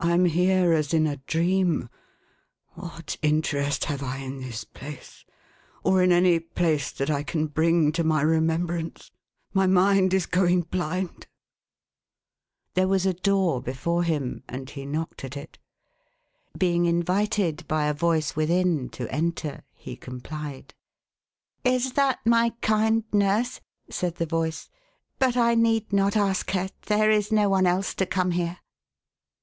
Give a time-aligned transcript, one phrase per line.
[0.00, 1.90] I am here, as in a dream.
[2.70, 5.26] What interest have I in this place,
[5.84, 9.10] or in any place that I can bring to my remembrance?
[9.52, 11.26] My mind is going blind!"
[12.74, 15.58] There was a door before him, and he knocked at it.
[16.58, 20.72] Being invited, by a voice within, to enter, he complied.
[21.64, 24.70] '"Is that my kind nurse?" said the voice."
[25.18, 26.70] But I need not ask her.
[26.86, 28.56] There is no one else to come here."